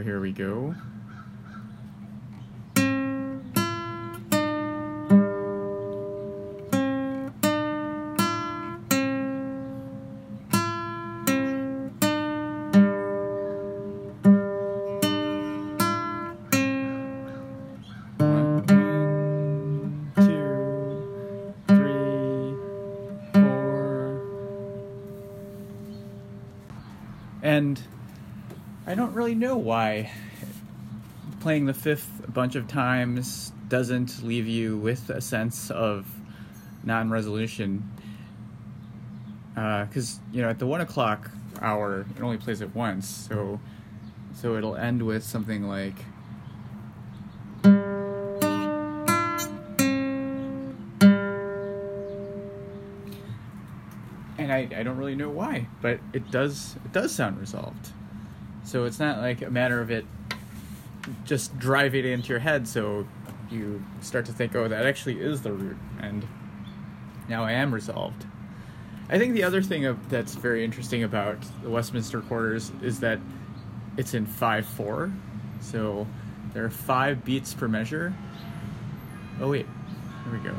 So 0.00 0.04
here 0.04 0.18
we 0.18 0.32
go. 0.32 0.74
Really 29.20 29.34
know 29.34 29.54
why 29.54 30.10
playing 31.40 31.66
the 31.66 31.74
fifth 31.74 32.24
a 32.26 32.30
bunch 32.30 32.54
of 32.54 32.66
times 32.66 33.52
doesn't 33.68 34.24
leave 34.24 34.46
you 34.46 34.78
with 34.78 35.10
a 35.10 35.20
sense 35.20 35.70
of 35.70 36.10
non-resolution. 36.84 37.86
Uh, 39.54 39.84
because 39.84 40.20
you 40.32 40.40
know, 40.40 40.48
at 40.48 40.58
the 40.58 40.66
one 40.66 40.80
o'clock 40.80 41.30
hour, 41.60 42.06
it 42.16 42.22
only 42.22 42.38
plays 42.38 42.62
it 42.62 42.74
once, 42.74 43.06
so 43.06 43.60
so 44.34 44.56
it'll 44.56 44.74
end 44.74 45.02
with 45.02 45.22
something 45.22 45.68
like. 45.68 45.96
And 54.38 54.50
I, 54.50 54.66
I 54.74 54.82
don't 54.82 54.96
really 54.96 55.14
know 55.14 55.28
why, 55.28 55.66
but 55.82 56.00
it 56.14 56.30
does 56.30 56.76
it 56.86 56.92
does 56.94 57.14
sound 57.14 57.38
resolved. 57.38 57.92
So 58.64 58.84
it's 58.84 58.98
not 58.98 59.18
like 59.18 59.42
a 59.42 59.50
matter 59.50 59.80
of 59.80 59.90
it 59.90 60.04
just 61.24 61.58
driving 61.58 62.04
it 62.04 62.10
into 62.10 62.28
your 62.28 62.38
head 62.38 62.68
so 62.68 63.06
you 63.50 63.82
start 64.00 64.26
to 64.26 64.32
think, 64.32 64.54
oh, 64.54 64.68
that 64.68 64.86
actually 64.86 65.20
is 65.20 65.42
the 65.42 65.52
root, 65.52 65.76
and 66.00 66.26
now 67.28 67.44
I 67.44 67.52
am 67.52 67.74
resolved. 67.74 68.26
I 69.08 69.18
think 69.18 69.34
the 69.34 69.42
other 69.42 69.60
thing 69.60 69.98
that's 70.08 70.34
very 70.34 70.64
interesting 70.64 71.02
about 71.02 71.38
the 71.62 71.70
Westminster 71.70 72.20
quarters 72.20 72.70
is 72.80 73.00
that 73.00 73.18
it's 73.96 74.14
in 74.14 74.24
5 74.24 74.66
4. 74.66 75.12
So 75.60 76.06
there 76.54 76.64
are 76.64 76.70
five 76.70 77.24
beats 77.24 77.52
per 77.52 77.66
measure. 77.66 78.14
Oh, 79.40 79.50
wait. 79.50 79.66
Here 80.24 80.32
we 80.32 80.38
go. 80.38 80.54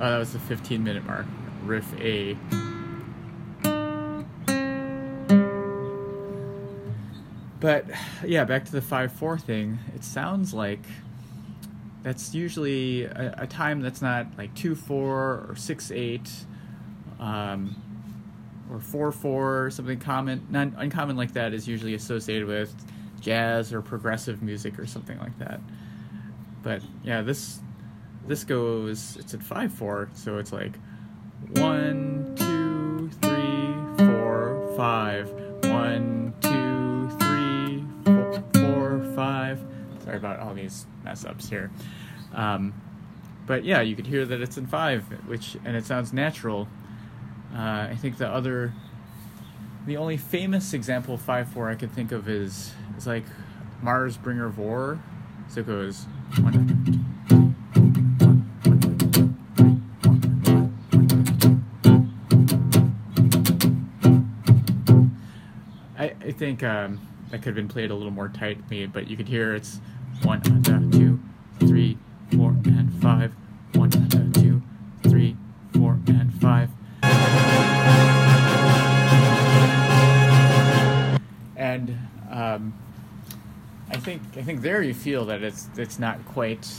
Oh, 0.00 0.10
that 0.10 0.18
was 0.18 0.32
the 0.34 0.38
15 0.40 0.84
minute 0.84 1.06
mark. 1.06 1.26
Riff 1.64 1.86
A. 2.00 2.36
But 7.64 7.86
yeah, 8.26 8.44
back 8.44 8.66
to 8.66 8.72
the 8.72 8.82
5 8.82 9.10
4 9.10 9.38
thing. 9.38 9.78
It 9.94 10.04
sounds 10.04 10.52
like 10.52 10.82
that's 12.02 12.34
usually 12.34 13.04
a, 13.04 13.34
a 13.38 13.46
time 13.46 13.80
that's 13.80 14.02
not 14.02 14.26
like 14.36 14.54
2 14.54 14.74
4 14.74 15.46
or 15.48 15.54
6 15.56 15.90
8 15.90 16.30
um, 17.18 17.74
or 18.70 18.80
4 18.80 19.12
4, 19.12 19.70
something 19.70 19.98
common, 19.98 20.46
non 20.50 20.74
uncommon 20.76 21.16
like 21.16 21.32
that 21.32 21.54
is 21.54 21.66
usually 21.66 21.94
associated 21.94 22.46
with 22.46 22.74
jazz 23.22 23.72
or 23.72 23.80
progressive 23.80 24.42
music 24.42 24.78
or 24.78 24.84
something 24.84 25.18
like 25.18 25.38
that. 25.38 25.58
But 26.62 26.82
yeah, 27.02 27.22
this 27.22 27.60
this 28.26 28.44
goes 28.44 29.16
it's 29.18 29.32
at 29.32 29.42
5 29.42 29.72
4, 29.72 30.10
so 30.12 30.36
it's 30.36 30.52
like 30.52 30.76
one, 31.56 32.34
two, 32.36 33.08
three, 33.22 34.76
five. 34.76 35.30
One, 35.64 36.34
two, 36.42 36.63
Sorry 40.04 40.18
about 40.18 40.38
all 40.38 40.52
these 40.52 40.86
mess 41.02 41.24
ups 41.24 41.48
here. 41.48 41.70
Um, 42.34 42.74
but 43.46 43.64
yeah, 43.64 43.80
you 43.80 43.96
could 43.96 44.06
hear 44.06 44.26
that 44.26 44.42
it's 44.42 44.58
in 44.58 44.66
five, 44.66 45.04
which 45.26 45.56
and 45.64 45.74
it 45.74 45.86
sounds 45.86 46.12
natural. 46.12 46.68
Uh, 47.54 47.88
I 47.90 47.96
think 47.98 48.18
the 48.18 48.28
other, 48.28 48.74
the 49.86 49.96
only 49.96 50.18
famous 50.18 50.74
example 50.74 51.14
of 51.14 51.22
five 51.22 51.48
four 51.48 51.70
I 51.70 51.74
could 51.74 51.90
think 51.90 52.12
of 52.12 52.28
is 52.28 52.74
is 52.98 53.06
like 53.06 53.24
Mars 53.80 54.18
Bringer 54.18 54.50
Vor. 54.50 55.00
So 55.48 55.60
it 55.60 55.66
goes 55.66 56.04
one. 56.40 57.00
I, 65.96 66.12
I 66.20 66.32
think 66.32 66.62
um, 66.62 67.00
that 67.30 67.38
could 67.38 67.46
have 67.46 67.54
been 67.54 67.68
played 67.68 67.90
a 67.90 67.94
little 67.94 68.12
more 68.12 68.28
tightly, 68.28 68.86
but 68.86 69.08
you 69.08 69.16
could 69.16 69.28
hear 69.28 69.54
it's 69.54 69.80
one, 70.22 70.40
uh, 70.40 70.90
two, 70.90 71.20
three, 71.60 71.98
four, 72.32 72.50
and 72.64 72.92
five. 73.00 73.32
One, 73.74 73.90
two, 73.90 74.62
three, 75.02 75.36
four, 75.72 75.98
and 76.06 76.32
five. 76.40 76.70
And 81.56 81.98
um, 82.30 82.74
I 83.90 83.96
think 83.96 84.22
I 84.36 84.42
think 84.42 84.62
there 84.62 84.82
you 84.82 84.94
feel 84.94 85.24
that 85.26 85.42
it's 85.42 85.68
it's 85.76 85.98
not 85.98 86.24
quite 86.26 86.72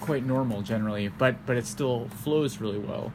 quite 0.00 0.24
normal 0.24 0.62
generally, 0.62 1.08
but 1.08 1.44
but 1.46 1.56
it 1.56 1.66
still 1.66 2.08
flows 2.08 2.60
really 2.60 2.78
well. 2.78 3.12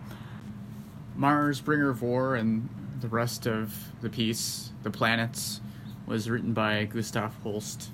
Mars 1.16 1.62
Bringer 1.62 1.90
of 1.90 2.02
War, 2.02 2.36
and 2.36 2.70
the 3.00 3.08
rest 3.08 3.46
of 3.48 3.74
the 4.02 4.10
piece, 4.10 4.72
The 4.84 4.92
Planets, 4.92 5.62
was 6.06 6.30
written 6.30 6.54
by 6.54 6.86
Gustav 6.86 7.36
Holst. 7.44 7.90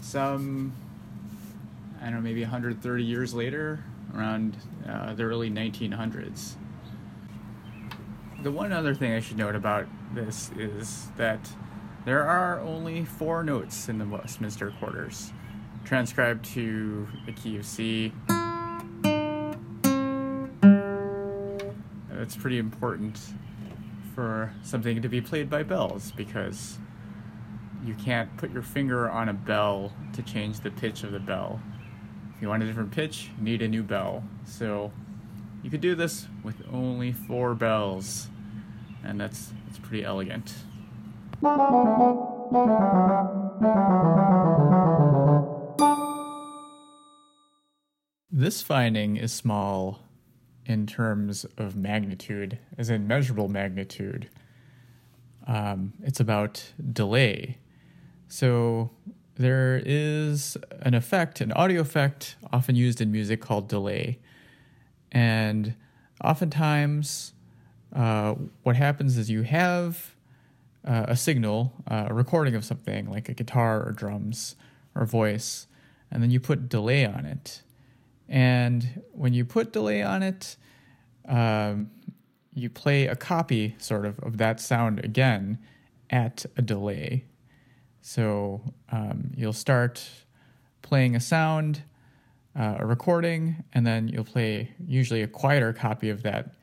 Some, 0.00 0.72
I 2.00 2.04
don't 2.04 2.14
know, 2.14 2.20
maybe 2.20 2.42
130 2.42 3.04
years 3.04 3.34
later, 3.34 3.84
around 4.14 4.56
uh, 4.88 5.14
the 5.14 5.22
early 5.24 5.50
1900s. 5.50 6.54
The 8.42 8.50
one 8.50 8.72
other 8.72 8.94
thing 8.94 9.12
I 9.12 9.20
should 9.20 9.36
note 9.36 9.54
about 9.54 9.86
this 10.14 10.50
is 10.56 11.08
that 11.16 11.38
there 12.04 12.26
are 12.26 12.60
only 12.60 13.04
four 13.04 13.44
notes 13.44 13.88
in 13.88 13.98
the 13.98 14.06
Westminster 14.06 14.72
quarters, 14.78 15.32
transcribed 15.84 16.44
to 16.54 17.06
the 17.26 17.32
key 17.32 17.58
of 17.58 17.66
C. 17.66 18.12
That's 22.08 22.36
pretty 22.36 22.58
important 22.58 23.20
for 24.14 24.52
something 24.62 25.02
to 25.02 25.08
be 25.08 25.20
played 25.20 25.50
by 25.50 25.62
bells 25.62 26.12
because 26.12 26.78
you 27.84 27.94
can't 27.94 28.34
put 28.36 28.50
your 28.50 28.62
finger 28.62 29.10
on 29.10 29.28
a 29.28 29.32
bell 29.32 29.92
to 30.12 30.22
change 30.22 30.60
the 30.60 30.70
pitch 30.70 31.02
of 31.02 31.12
the 31.12 31.20
bell. 31.20 31.60
If 32.34 32.42
you 32.42 32.48
want 32.48 32.62
a 32.62 32.66
different 32.66 32.90
pitch, 32.90 33.30
you 33.38 33.44
need 33.44 33.62
a 33.62 33.68
new 33.68 33.82
bell. 33.82 34.24
So 34.44 34.92
you 35.62 35.70
could 35.70 35.80
do 35.80 35.94
this 35.94 36.26
with 36.42 36.56
only 36.72 37.12
four 37.12 37.54
bells, 37.54 38.28
and 39.04 39.20
that's 39.20 39.52
that's 39.66 39.78
pretty 39.78 40.04
elegant. 40.04 40.54
This 48.32 48.62
finding 48.62 49.16
is 49.16 49.32
small 49.32 50.00
in 50.64 50.86
terms 50.86 51.44
of 51.58 51.76
magnitude, 51.76 52.58
as 52.78 52.88
in 52.90 53.06
measurable 53.06 53.48
magnitude. 53.48 54.28
Um, 55.46 55.94
it's 56.02 56.20
about 56.20 56.72
delay. 56.92 57.58
So 58.30 58.90
there 59.34 59.82
is 59.84 60.56
an 60.82 60.94
effect, 60.94 61.40
an 61.40 61.50
audio 61.52 61.80
effect, 61.80 62.36
often 62.52 62.76
used 62.76 63.00
in 63.00 63.10
music 63.10 63.40
called 63.40 63.68
delay. 63.68 64.20
And 65.10 65.74
oftentimes, 66.22 67.32
uh, 67.92 68.36
what 68.62 68.76
happens 68.76 69.18
is 69.18 69.30
you 69.30 69.42
have 69.42 70.14
uh, 70.86 71.06
a 71.08 71.16
signal, 71.16 71.72
uh, 71.90 72.06
a 72.08 72.14
recording 72.14 72.54
of 72.54 72.64
something 72.64 73.10
like 73.10 73.28
a 73.28 73.34
guitar 73.34 73.84
or 73.84 73.90
drums 73.90 74.54
or 74.94 75.04
voice, 75.04 75.66
and 76.08 76.22
then 76.22 76.30
you 76.30 76.38
put 76.38 76.68
delay 76.68 77.04
on 77.04 77.26
it. 77.26 77.62
And 78.28 79.02
when 79.10 79.34
you 79.34 79.44
put 79.44 79.72
delay 79.72 80.02
on 80.02 80.22
it, 80.22 80.56
um, 81.28 81.90
you 82.54 82.70
play 82.70 83.08
a 83.08 83.16
copy 83.16 83.74
sort 83.78 84.06
of 84.06 84.20
of 84.20 84.38
that 84.38 84.60
sound 84.60 85.04
again 85.04 85.58
at 86.10 86.46
a 86.56 86.62
delay. 86.62 87.24
So 88.02 88.60
um, 88.90 89.30
you'll 89.36 89.52
start 89.52 90.08
playing 90.82 91.16
a 91.16 91.20
sound, 91.20 91.82
uh, 92.58 92.76
a 92.78 92.86
recording, 92.86 93.64
and 93.72 93.86
then 93.86 94.08
you'll 94.08 94.24
play 94.24 94.70
usually 94.86 95.22
a 95.22 95.28
quieter 95.28 95.72
copy 95.72 96.10
of 96.10 96.22
that 96.22 96.54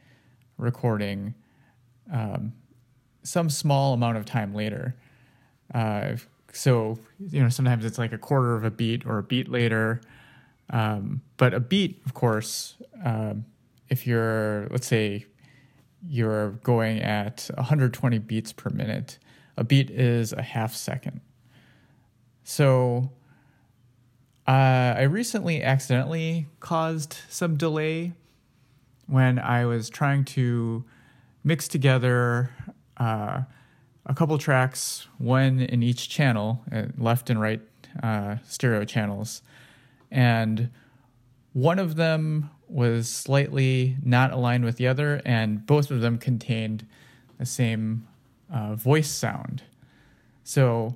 recording 0.58 1.34
um, 2.12 2.54
some 3.24 3.50
small 3.50 3.94
amount 3.94 4.18
of 4.18 4.26
time 4.26 4.54
later. 4.54 4.96
Uh, 5.74 6.16
so, 6.54 6.98
you 7.20 7.42
know, 7.42 7.50
sometimes 7.50 7.86
it's 7.86 7.98
like 7.98 8.14
a 8.14 8.18
quarter 8.18 8.56
of 8.56 8.64
a 8.64 8.72
beat 8.72 9.06
or 9.06 9.18
a 9.18 9.24
beat 9.24 9.50
later. 9.50 10.02
Um, 10.70 11.22
but 11.38 11.54
a 11.54 11.60
beat, 11.60 12.02
of 12.06 12.14
course, 12.14 12.76
um, 13.04 13.46
if 13.90 14.08
you're, 14.08 14.68
let's 14.72 14.88
say, 14.88 15.26
you're 16.08 16.52
going 16.64 17.02
at 17.02 17.50
120 17.56 18.20
beats 18.20 18.54
per 18.54 18.70
minute, 18.70 19.20
a 19.58 19.64
beat 19.64 19.90
is 19.90 20.34
a 20.34 20.42
half 20.42 20.74
second. 20.74 21.17
So 22.50 23.12
uh, 24.48 24.52
I 24.98 25.02
recently 25.02 25.62
accidentally 25.62 26.48
caused 26.62 27.18
some 27.28 27.58
delay 27.58 28.14
when 29.06 29.38
I 29.38 29.66
was 29.66 29.90
trying 29.90 30.24
to 30.24 30.86
mix 31.44 31.68
together 31.68 32.52
uh, 32.96 33.42
a 34.06 34.14
couple 34.16 34.38
tracks, 34.38 35.10
one 35.18 35.60
in 35.60 35.84
each 35.84 36.08
channel, 36.08 36.64
uh, 36.72 36.84
left 36.98 37.30
and 37.30 37.42
right 37.42 37.60
uh, 38.02 38.38
stereo 38.48 38.86
channels. 38.86 39.42
And 40.10 40.70
one 41.52 41.80
of 41.80 41.98
them 41.98 42.50
was 42.70 43.10
slightly 43.10 43.98
not 44.02 44.32
aligned 44.32 44.64
with 44.64 44.78
the 44.78 44.88
other, 44.88 45.22
and 45.26 45.66
both 45.66 45.92
of 45.92 46.00
them 46.00 46.18
contained 46.18 46.88
the 47.40 47.46
same 47.46 48.08
uh, 48.50 48.76
voice 48.76 49.12
sound. 49.12 49.64
So 50.46 50.96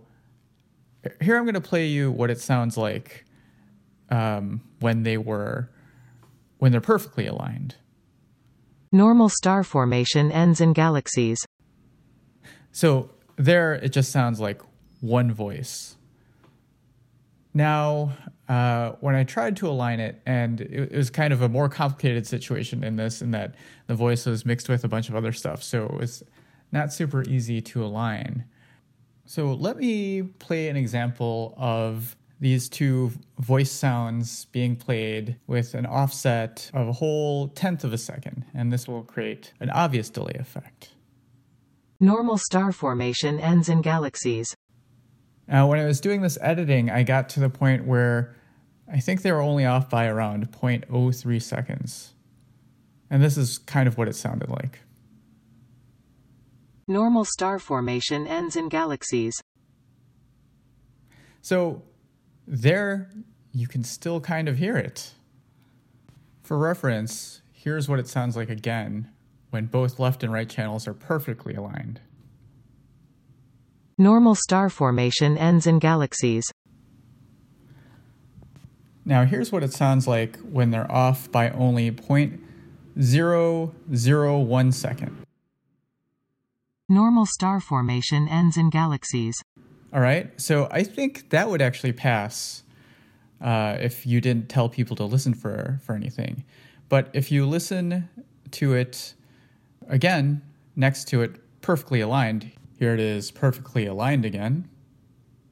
here 1.22 1.38
I'm 1.38 1.44
going 1.44 1.56
to 1.56 1.62
play 1.62 1.88
you 1.88 2.12
what 2.12 2.30
it 2.30 2.40
sounds 2.40 2.78
like 2.78 3.26
um, 4.10 4.62
when 4.80 5.04
they 5.04 5.18
were 5.18 5.70
when 6.60 6.72
they're 6.72 6.82
perfectly 6.82 7.26
aligned. 7.26 7.76
Normal 8.92 9.30
star 9.30 9.64
formation 9.64 10.32
ends 10.32 10.62
in 10.62 10.74
galaxies. 10.74 11.40
So 12.72 13.10
there, 13.36 13.74
it 13.74 13.90
just 13.90 14.12
sounds 14.12 14.40
like 14.40 14.62
one 15.00 15.32
voice. 15.32 15.96
Now, 17.54 18.12
uh, 18.48 18.92
when 19.00 19.16
I 19.16 19.24
tried 19.24 19.58
to 19.58 19.68
align 19.68 20.00
it, 20.00 20.22
and 20.26 20.62
it, 20.62 20.92
it, 20.92 20.96
was 20.96 21.10
kind 21.10 21.34
of 21.34 21.42
a 21.42 21.50
more 21.50 21.68
complicated 21.68 22.28
situation 22.28 22.84
in 22.84 22.96
this, 22.96 23.22
in 23.22 23.32
that 23.32 23.56
the 23.88 23.96
voice 23.96 24.26
was 24.26 24.46
mixed 24.46 24.70
with 24.70 24.84
a 24.84 24.88
bunch 24.88 25.10
of 25.10 25.16
other 25.16 25.32
stuff, 25.32 25.64
so 25.64 25.86
it 25.86 25.94
was 25.94 26.24
not 26.72 26.94
super 26.94 27.24
easy 27.24 27.62
to 27.62 27.84
align. 27.84 28.46
So 29.32 29.54
let 29.54 29.78
me 29.78 30.24
play 30.24 30.68
an 30.68 30.76
example 30.76 31.54
of 31.56 32.18
these 32.42 32.68
two 32.68 33.14
voice 33.40 33.72
sounds 33.72 34.44
being 34.52 34.76
played 34.76 35.38
with 35.48 35.74
an 35.74 35.86
offset 35.86 36.70
of 36.74 36.90
a 36.90 36.92
whole 36.92 37.48
tenth 37.48 37.86
of 37.86 37.94
a 37.94 37.98
second, 37.98 38.44
and 38.54 38.74
this 38.74 38.90
will 38.90 39.04
create 39.04 39.54
an 39.62 39.70
obvious 39.70 40.10
delay 40.10 40.34
effect. 40.38 40.90
Normal 41.98 42.38
star 42.38 42.74
formation 42.74 43.40
ends 43.40 43.70
in 43.70 43.82
galaxies. 43.82 44.54
Now, 45.48 45.66
when 45.70 45.80
I 45.80 45.86
was 45.86 46.02
doing 46.02 46.20
this 46.20 46.38
editing, 46.42 46.90
I 46.90 47.04
got 47.04 47.30
to 47.30 47.40
the 47.40 47.50
point 47.50 47.88
where 47.88 48.36
I 48.92 49.00
think 49.00 49.22
they 49.22 49.32
were 49.32 49.40
only 49.40 49.66
off 49.66 49.90
by 49.90 50.08
around 50.08 50.52
0.03 50.52 51.42
seconds. 51.42 52.16
And 53.10 53.24
this 53.24 53.38
is 53.38 53.60
kind 53.60 53.88
of 53.88 53.98
what 53.98 54.10
it 54.10 54.16
sounded 54.16 54.50
like. 54.50 54.80
Normal 56.88 57.26
star 57.26 57.60
formation 57.60 58.28
ends 58.28 58.56
in 58.56 58.70
galaxies. 58.70 59.42
So 61.42 61.84
there 62.48 63.12
you 63.54 63.68
can 63.68 63.84
still 63.84 64.20
kind 64.20 64.48
of 64.48 64.58
hear 64.58 64.78
it. 64.78 65.14
For 66.44 66.58
reference, 66.58 67.42
here's 67.52 67.88
what 67.88 68.00
it 68.00 68.08
sounds 68.08 68.36
like 68.36 68.50
again 68.50 69.12
when 69.52 69.66
both 69.66 70.00
left 70.00 70.24
and 70.24 70.34
right 70.34 70.50
channels 70.50 70.88
are 70.88 70.94
perfectly 70.94 71.54
aligned. 71.54 72.00
Normal 73.98 74.36
star 74.36 74.70
formation 74.70 75.38
ends 75.38 75.68
in 75.68 75.80
galaxies. 75.80 76.46
Now 79.04 79.26
here's 79.26 79.52
what 79.52 79.64
it 79.64 79.74
sounds 79.74 80.08
like 80.08 80.38
when 80.40 80.70
they're 80.72 80.90
off 80.92 81.32
by 81.32 81.50
only 81.52 81.92
0.001 81.92 84.74
second. 84.74 85.18
Normal 86.92 87.26
star 87.26 87.62
formation 87.62 88.28
ends 88.28 88.58
in 88.58 88.70
galaxies. 88.70 89.36
All 89.94 90.02
right. 90.02 90.30
So 90.40 90.68
I 90.72 90.84
think 90.84 91.30
that 91.30 91.50
would 91.50 91.62
actually 91.62 91.94
pass 91.94 92.64
uh, 93.40 93.78
if 93.80 94.06
you 94.06 94.20
didn't 94.20 94.50
tell 94.50 94.68
people 94.68 94.98
to 94.98 95.06
listen 95.06 95.34
for, 95.34 95.80
for 95.86 95.96
anything. 95.96 96.44
But 96.90 97.10
if 97.14 97.32
you 97.32 97.46
listen 97.46 98.10
to 98.52 98.74
it 98.74 99.14
again, 99.88 100.42
next 100.76 101.06
to 101.08 101.22
it, 101.22 101.38
perfectly 101.62 102.02
aligned, 102.02 102.52
here 102.78 102.94
it 102.94 103.00
is 103.00 103.32
perfectly 103.32 103.86
aligned 103.86 104.26
again, 104.26 104.68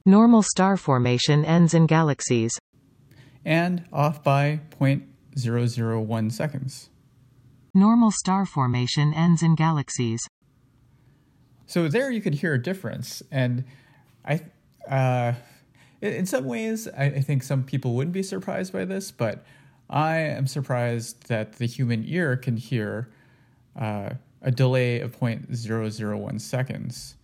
Normal 0.05 0.41
star 0.43 0.75
formation 0.75 1.45
ends 1.45 1.73
in 1.73 1.85
galaxies. 1.85 2.51
and 3.45 3.85
off 3.93 4.23
by 4.23 4.59
0.001 4.77 6.31
seconds. 6.31 6.89
Normal 7.73 8.11
star 8.11 8.45
formation 8.45 9.13
ends 9.13 9.41
in 9.43 9.55
galaxies. 9.55 10.19
So 11.69 11.87
there 11.87 12.09
you 12.09 12.19
could 12.19 12.33
hear 12.33 12.55
a 12.55 12.59
difference, 12.59 13.21
and 13.29 13.63
I, 14.25 14.41
uh, 14.89 15.33
in 16.01 16.25
some 16.25 16.45
ways, 16.45 16.87
I, 16.97 17.03
I 17.03 17.21
think 17.21 17.43
some 17.43 17.63
people 17.63 17.93
wouldn't 17.93 18.11
be 18.11 18.23
surprised 18.23 18.73
by 18.73 18.85
this, 18.85 19.11
but 19.11 19.45
I 19.87 20.17
am 20.17 20.47
surprised 20.47 21.27
that 21.27 21.53
the 21.53 21.67
human 21.67 22.03
ear 22.07 22.35
can 22.37 22.57
hear 22.57 23.11
uh, 23.79 24.09
a 24.41 24.49
delay 24.49 24.99
of 24.99 25.19
0.001 25.19 26.41
seconds. 26.41 27.17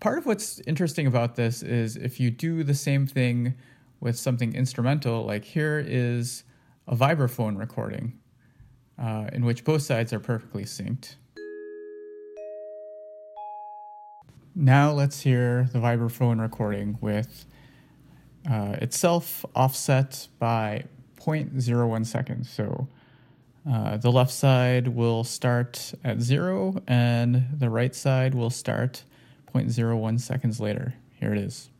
Part 0.00 0.18
of 0.18 0.26
what's 0.26 0.60
interesting 0.66 1.06
about 1.06 1.34
this 1.34 1.62
is 1.62 1.96
if 1.96 2.20
you 2.20 2.30
do 2.30 2.62
the 2.62 2.74
same 2.74 3.06
thing 3.06 3.54
with 4.00 4.18
something 4.18 4.54
instrumental, 4.54 5.24
like 5.24 5.44
here 5.44 5.82
is 5.82 6.44
a 6.86 6.94
vibraphone 6.94 7.58
recording 7.58 8.18
uh, 8.98 9.30
in 9.32 9.46
which 9.46 9.64
both 9.64 9.80
sides 9.80 10.12
are 10.12 10.20
perfectly 10.20 10.64
synced. 10.64 11.14
Now 14.56 14.92
let's 14.92 15.20
hear 15.22 15.68
the 15.72 15.80
vibraphone 15.80 16.40
recording 16.40 16.96
with 17.00 17.44
uh, 18.48 18.76
itself 18.80 19.44
offset 19.52 20.28
by 20.38 20.84
0.01 21.18 22.06
seconds. 22.06 22.50
So 22.50 22.86
uh, 23.68 23.96
the 23.96 24.12
left 24.12 24.30
side 24.30 24.86
will 24.86 25.24
start 25.24 25.94
at 26.04 26.20
zero, 26.20 26.80
and 26.86 27.46
the 27.58 27.68
right 27.68 27.92
side 27.96 28.36
will 28.36 28.50
start 28.50 29.02
0.01 29.52 30.20
seconds 30.20 30.60
later. 30.60 30.94
Here 31.18 31.32
it 31.32 31.38
is. 31.38 31.70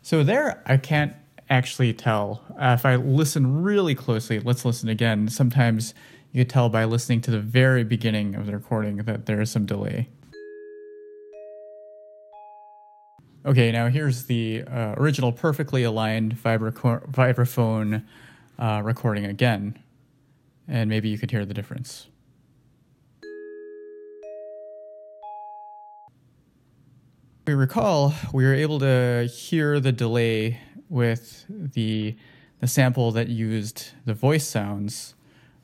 So 0.00 0.24
there, 0.24 0.62
I 0.64 0.78
can't 0.78 1.12
actually 1.50 1.92
tell. 1.92 2.42
Uh, 2.58 2.76
if 2.78 2.86
I 2.86 2.96
listen 2.96 3.62
really 3.62 3.94
closely, 3.94 4.40
let's 4.40 4.64
listen 4.64 4.88
again. 4.88 5.28
Sometimes 5.28 5.92
you 6.32 6.44
could 6.44 6.50
tell 6.50 6.68
by 6.70 6.84
listening 6.84 7.20
to 7.20 7.30
the 7.30 7.40
very 7.40 7.84
beginning 7.84 8.34
of 8.34 8.46
the 8.46 8.52
recording 8.52 8.96
that 8.96 9.26
there 9.26 9.40
is 9.40 9.50
some 9.50 9.66
delay. 9.66 10.08
Okay, 13.44 13.70
now 13.70 13.88
here's 13.88 14.24
the 14.24 14.62
uh, 14.62 14.94
original 14.96 15.32
perfectly 15.32 15.82
aligned 15.82 16.36
vibra- 16.36 16.72
vibraphone 17.10 18.04
uh, 18.58 18.80
recording 18.82 19.26
again, 19.26 19.78
and 20.66 20.88
maybe 20.88 21.08
you 21.08 21.18
could 21.18 21.30
hear 21.30 21.44
the 21.44 21.52
difference. 21.52 22.06
We 27.46 27.54
recall 27.54 28.14
we 28.32 28.44
were 28.44 28.54
able 28.54 28.78
to 28.78 29.28
hear 29.30 29.80
the 29.80 29.92
delay 29.92 30.60
with 30.88 31.44
the 31.48 32.16
the 32.60 32.68
sample 32.68 33.10
that 33.10 33.28
used 33.28 33.90
the 34.04 34.14
voice 34.14 34.46
sounds 34.46 35.14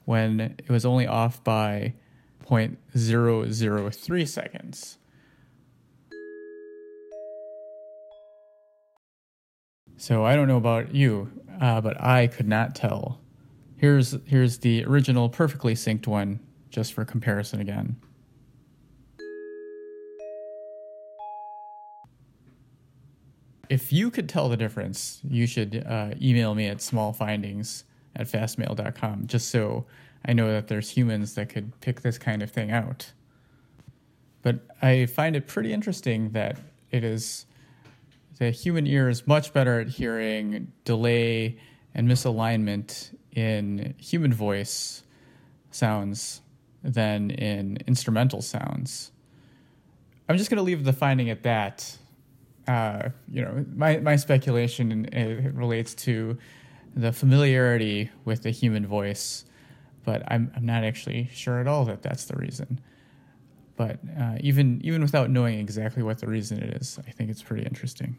when 0.09 0.41
it 0.41 0.71
was 0.71 0.87
only 0.87 1.07
off 1.07 1.45
by 1.45 1.93
0.003 2.47 4.27
seconds. 4.27 4.97
So 9.99 10.25
I 10.25 10.35
don't 10.35 10.49
know 10.49 10.57
about 10.57 10.95
you, 10.95 11.31
uh, 11.61 11.83
but 11.83 12.03
I 12.03 12.27
could 12.27 12.49
not 12.49 12.75
tell. 12.75 13.21
Here's 13.77 14.17
here's 14.25 14.57
the 14.61 14.83
original 14.87 15.29
perfectly 15.29 15.75
synced 15.75 16.07
one, 16.07 16.41
just 16.71 16.95
for 16.95 17.05
comparison 17.05 17.61
again. 17.61 17.97
If 23.69 23.93
you 23.93 24.11
could 24.11 24.27
tell 24.31 24.49
the 24.49 24.57
difference, 24.57 25.21
you 25.23 25.47
should 25.47 25.85
uh, 25.87 26.13
email 26.19 26.55
me 26.55 26.67
at 26.67 26.79
smallfindings 26.79 27.83
at 28.19 28.27
fastmail.com 28.27 29.27
just 29.27 29.49
so 29.49 29.87
I 30.25 30.33
know 30.33 30.51
that 30.53 30.69
there's 30.69 30.91
humans 30.91 31.35
that 31.35 31.49
could 31.49 31.79
pick 31.81 32.03
this 32.03 32.19
kind 32.19 32.43
of 32.43 32.51
thing 32.51 32.71
out. 32.71 33.13
But 34.43 34.67
I 34.83 35.07
find 35.07 35.37
it 35.37 35.47
pretty 35.47 35.73
interesting 35.73 36.31
that 36.31 36.59
it 36.91 37.05
is 37.05 37.47
the 38.39 38.51
human 38.51 38.87
ear 38.87 39.09
is 39.09 39.27
much 39.27 39.53
better 39.53 39.81
at 39.81 39.89
hearing 39.89 40.73
delay 40.85 41.59
and 41.95 42.09
misalignment 42.09 43.15
in 43.33 43.95
human 43.99 44.33
voice 44.33 45.03
sounds 45.71 46.41
than 46.83 47.31
in 47.31 47.79
instrumental 47.87 48.41
sounds. 48.41 49.11
I'm 50.29 50.37
just 50.37 50.51
going 50.51 50.59
to 50.59 50.63
leave 50.63 50.85
the 50.85 50.93
finding 50.93 51.31
at 51.31 51.43
that. 51.43 51.97
Uh, 52.67 53.09
you 53.31 53.43
know, 53.43 53.65
my, 53.75 53.97
my 53.99 54.17
speculation 54.17 55.07
it 55.07 55.55
relates 55.55 55.95
to 55.95 56.39
the 56.99 57.13
familiarity 57.13 58.11
with 58.25 58.43
the 58.43 58.51
human 58.51 58.85
voice, 58.85 59.45
but 60.05 60.25
I'm, 60.27 60.51
I'm 60.57 60.67
not 60.67 60.83
actually 60.83 61.31
sure 61.33 61.61
at 61.61 61.69
all 61.69 61.85
that 61.85 62.03
that's 62.03 62.25
the 62.25 62.35
reason. 62.35 62.81
But 63.77 64.01
uh, 64.21 64.39
even 64.41 64.81
even 64.83 65.01
without 65.03 65.31
knowing 65.31 65.61
exactly 65.61 66.03
what 66.03 66.19
the 66.19 66.27
reason 66.27 66.59
it 66.61 66.75
is, 66.75 66.99
I 67.07 67.13
think 67.13 67.31
it's 67.31 67.43
pretty 67.43 67.63
interesting. 67.63 68.17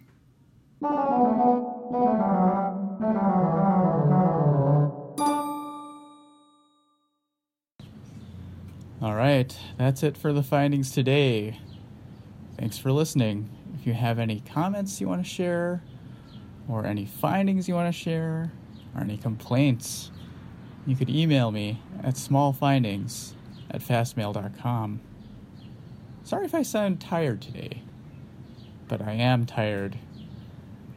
All 9.01 9.15
right, 9.15 9.53
that's 9.77 10.03
it 10.03 10.15
for 10.15 10.31
the 10.31 10.43
findings 10.43 10.91
today. 10.91 11.59
Thanks 12.57 12.77
for 12.77 12.93
listening. 12.93 13.49
If 13.77 13.85
you 13.85 13.91
have 13.91 14.19
any 14.19 14.39
comments 14.39 15.01
you 15.01 15.09
want 15.09 15.21
to 15.21 15.29
share, 15.29 15.83
or 16.69 16.85
any 16.85 17.05
findings 17.05 17.67
you 17.67 17.73
want 17.73 17.93
to 17.93 17.99
share, 17.99 18.53
or 18.95 19.01
any 19.01 19.17
complaints, 19.17 20.11
you 20.85 20.95
could 20.95 21.09
email 21.09 21.51
me 21.51 21.81
at 22.03 22.15
smallfindings 22.15 23.33
at 23.69 23.81
fastmail.com. 23.81 25.01
Sorry 26.23 26.45
if 26.45 26.55
I 26.55 26.63
sound 26.63 26.99
tired 26.99 27.41
today, 27.41 27.81
but 28.87 29.01
I 29.01 29.13
am 29.13 29.45
tired. 29.45 29.97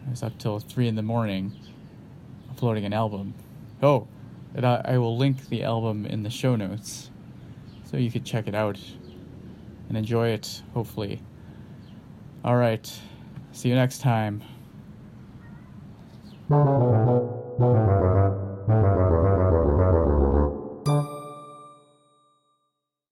I 0.07 0.11
was 0.11 0.23
up 0.23 0.39
till 0.39 0.59
3 0.59 0.89
in 0.89 0.95
the 0.95 1.03
morning 1.03 1.53
uploading 2.51 2.85
an 2.85 2.93
album. 2.93 3.35
Oh, 3.83 4.07
and 4.55 4.65
I, 4.65 4.83
I 4.85 4.99
will 4.99 5.17
link 5.17 5.49
the 5.49 5.65
album 5.65 6.07
in 6.07 6.23
the 6.23 6.31
show 6.31 6.55
notes 6.55 7.11
so 7.85 7.97
you 7.97 8.11
could 8.11 8.25
check 8.25 8.47
it 8.47 8.55
out 8.55 8.79
and 9.89 9.99
enjoy 9.99 10.29
it, 10.29 10.63
hopefully. 10.75 11.21
All 12.45 12.57
right, 12.57 12.91
see 13.53 13.69
you 13.69 13.75
next 13.75 14.01
time. 14.01 14.43